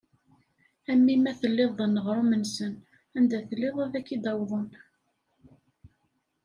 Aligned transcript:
A 0.91 0.93
mmi 0.97 1.15
ma 1.23 1.31
telliḍ 1.39 1.71
d 1.77 1.79
aneɣrum-nsen, 1.85 2.73
anda 3.17 3.39
telliḍ 3.47 3.75
ad 3.83 3.93
ak-id-awḍen. 3.99 4.67